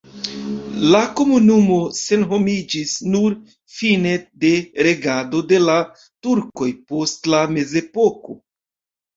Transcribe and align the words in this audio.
La 0.93 1.01
komunumo 1.19 1.75
senhomiĝis 1.97 2.95
nur 3.17 3.35
fine 3.75 4.15
de 4.45 4.51
regado 4.89 5.45
de 5.53 5.61
la 5.69 5.77
turkoj 6.27 6.71
post 6.95 7.31
la 7.35 7.47
mezepoko. 7.57 8.41